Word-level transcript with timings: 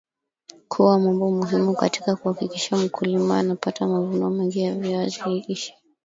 kuna 0.67 0.99
mambo 0.99 1.31
muhimu 1.31 1.75
katika 1.75 2.15
kuhakikisha 2.15 2.77
mmkulima 2.77 3.39
anapata 3.39 3.87
mavuno 3.87 4.29
mengi 4.29 4.59
ya 4.63 4.75
viazi 4.75 5.29
lishe 5.47 5.73